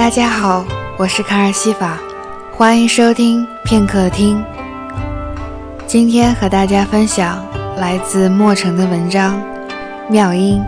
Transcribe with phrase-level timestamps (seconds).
[0.00, 0.64] 大家好，
[0.96, 1.98] 我是卡尔西法，
[2.56, 4.42] 欢迎收听片刻听。
[5.86, 7.38] 今天和大家分享
[7.76, 9.38] 来自墨城的文章
[10.10, 10.58] 《妙音》。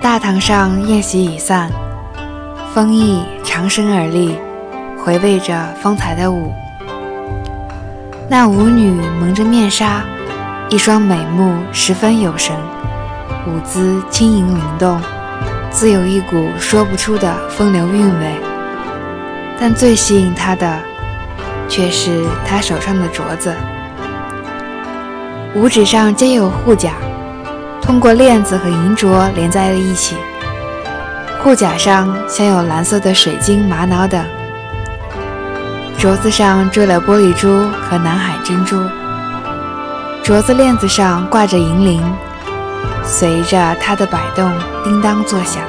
[0.00, 1.70] 大堂上宴席已散，
[2.72, 4.38] 风逸长身而立，
[5.04, 6.50] 回味着方才的舞。
[8.30, 8.90] 那舞女
[9.20, 10.02] 蒙着面纱，
[10.68, 12.52] 一双美目十分有神，
[13.46, 15.00] 舞姿轻盈灵动，
[15.70, 18.26] 自有一股说不出的风流韵味。
[19.60, 20.76] 但最吸引她的，
[21.68, 23.54] 却是她手上的镯子。
[25.54, 26.94] 五指上皆有护甲，
[27.80, 30.16] 通过链子和银镯连在了一起。
[31.44, 34.20] 护甲上镶有蓝色的水晶、玛瑙等。
[35.96, 38.76] 镯子上缀了玻璃珠和南海珍珠，
[40.26, 42.02] 镯子链子上挂着银铃，
[43.04, 44.52] 随着它的摆动
[44.82, 45.62] 叮当作响。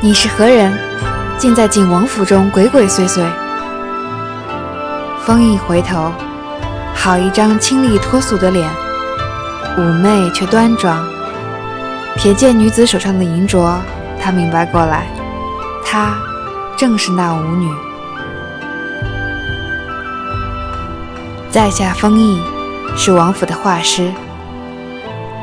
[0.00, 0.72] 你是何人？
[1.36, 3.26] 竟在景王府中鬼鬼祟祟？
[5.24, 6.12] 风一回头，
[6.94, 8.70] 好一张清丽脱俗的脸，
[9.76, 11.04] 妩媚却端庄。
[12.18, 13.74] 瞥见女子手上的银镯，
[14.22, 15.08] 他明白过来，
[15.84, 16.14] 她。
[16.76, 17.68] 正是那舞女，
[21.58, 22.40] 在下封印，
[22.96, 24.12] 是王府的画师。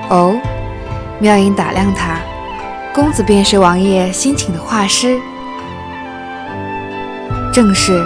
[0.09, 0.33] 哦，
[1.19, 2.15] 妙音打量他，
[2.93, 5.19] 公子便是王爷新请的画师。
[7.51, 8.01] 正是，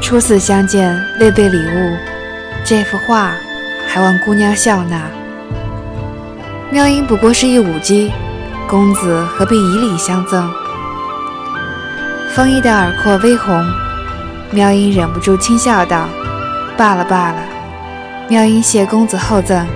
[0.00, 1.96] 初次相见未备礼物，
[2.64, 3.32] 这幅画
[3.88, 5.02] 还望姑娘笑纳。
[6.70, 8.12] 妙音不过是一舞姬，
[8.68, 10.48] 公子何必以礼相赠？
[12.32, 13.66] 风衣的耳廓微红，
[14.52, 16.08] 妙音忍不住轻笑道
[16.78, 17.36] ：“罢了罢了，
[18.30, 19.66] 妙音谢公子厚赠，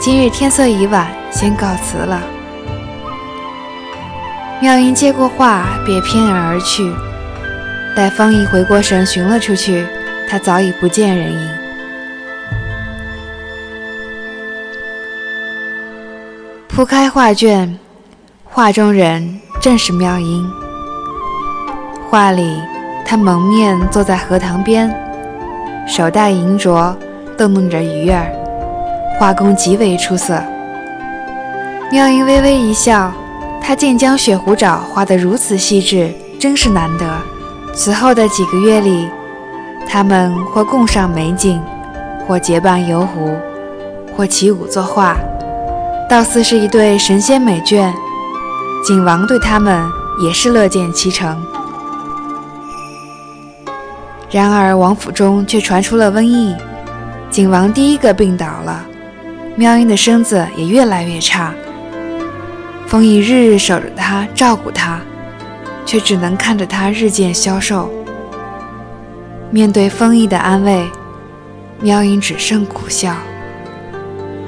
[0.00, 2.20] 今日天色已晚，先告辞了。”
[4.60, 6.92] 妙音接过话，便翩然而去。
[7.94, 9.86] 待风衣回过神，寻了出去，
[10.28, 11.48] 他早已不见人影。
[16.66, 17.78] 铺开画卷，
[18.42, 20.44] 画中人正是妙音。
[22.10, 22.60] 画里，
[23.04, 24.92] 他蒙面坐在荷塘边，
[25.86, 26.92] 手戴银镯，
[27.36, 28.30] 逗弄着鱼儿，
[29.18, 30.42] 画工极为出色。
[31.90, 33.12] 妙音微微一笑，
[33.62, 37.06] 他竟将雪狐爪画得如此细致，真是难得。
[37.74, 39.08] 此后的几个月里，
[39.86, 41.60] 他们或共赏美景，
[42.26, 43.36] 或结伴游湖，
[44.16, 45.16] 或起舞作画，
[46.08, 47.92] 倒似是一对神仙美眷。
[48.84, 49.84] 景王对他们
[50.22, 51.36] 也是乐见其成。
[54.30, 56.54] 然而王府中却传出了瘟疫，
[57.36, 58.82] 景王第一个病倒了，
[59.56, 61.52] 妙音的身子也越来越差。
[62.86, 64.98] 风逸日日守着他，照顾他，
[65.84, 67.92] 却只能看着他日渐消瘦。
[69.50, 70.82] 面对风逸的安慰，
[71.78, 73.14] 妙音只剩苦笑。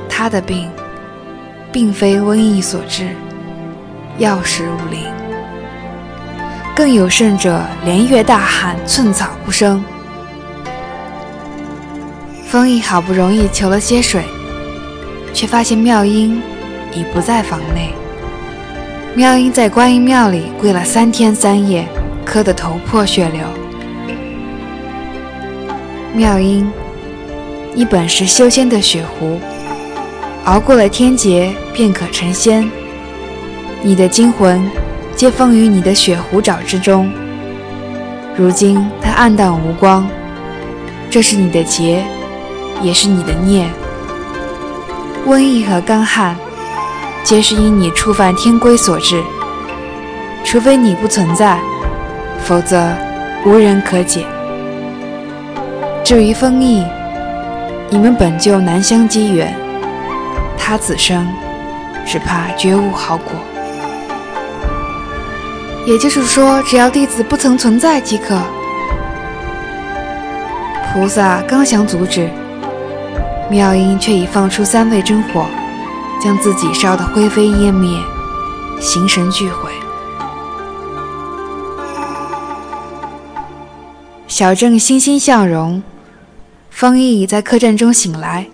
[0.08, 0.70] 他的病，
[1.70, 3.10] 并非瘟疫所致，
[4.16, 5.00] 药石无灵。
[6.74, 9.84] 更有甚者，连月大旱，寸草不生。
[12.48, 14.24] 风逸好不容易求了些水，
[15.34, 16.40] 却发现妙音
[16.94, 17.92] 已不在房内。
[19.14, 21.86] 妙音在观音庙里跪了三天三夜，
[22.24, 23.42] 磕得头破血流。
[26.14, 26.66] 妙音，
[27.74, 29.38] 你本是修仙的雪狐，
[30.46, 32.66] 熬过了天劫便可成仙。
[33.82, 34.66] 你的精魂。
[35.14, 37.10] 皆封于你的雪狐爪之中，
[38.36, 40.08] 如今它暗淡无光，
[41.10, 42.04] 这是你的劫，
[42.80, 43.68] 也是你的孽。
[45.26, 46.36] 瘟疫和干旱，
[47.22, 49.22] 皆是因你触犯天规所致。
[50.44, 51.58] 除非你不存在，
[52.44, 52.90] 否则
[53.44, 54.24] 无人可解。
[56.02, 56.86] 至于封印，
[57.90, 59.54] 你们本就难相机缘，
[60.56, 61.26] 他此生
[62.06, 63.34] 只怕绝无好果。
[65.84, 68.38] 也就是说，只要弟子不曾存在即可。
[70.92, 72.30] 菩萨刚想阻止，
[73.50, 75.46] 妙音却已放出三味真火，
[76.22, 77.98] 将自己烧得灰飞烟灭，
[78.78, 79.70] 形神俱毁。
[84.26, 85.82] 小镇欣欣向荣，
[86.70, 88.46] 风逸在客栈中醒来，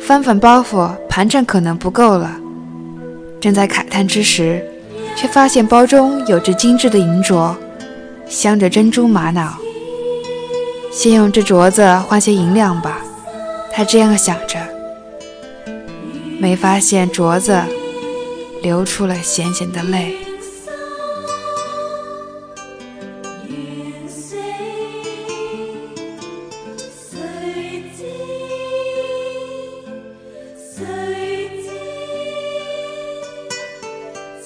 [0.00, 2.30] 翻翻包袱，盘缠可能不够了，
[3.40, 4.64] 正在慨叹之时。
[5.16, 7.52] 却发现包中有只精致的银镯，
[8.28, 9.52] 镶着珍珠玛瑙。
[10.92, 12.98] 先用这镯子换些银两吧，
[13.78, 14.58] 他这样想着，
[16.40, 17.62] 没发现镯子
[18.60, 20.16] 流出了咸咸的泪。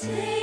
[0.04, 0.41] Hey!